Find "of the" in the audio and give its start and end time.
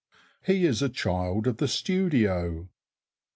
1.45-1.67